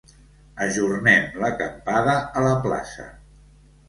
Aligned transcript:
Ajornem 0.67 1.27
l'acampada 1.43 2.15
a 2.39 2.43
la 2.47 2.55
plaça. 2.65 3.07